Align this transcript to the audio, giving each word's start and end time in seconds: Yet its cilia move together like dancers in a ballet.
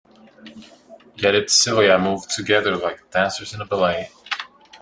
Yet 1.17 1.35
its 1.35 1.53
cilia 1.53 1.99
move 1.99 2.27
together 2.27 2.75
like 2.75 3.11
dancers 3.11 3.53
in 3.53 3.61
a 3.61 3.65
ballet. 3.65 4.09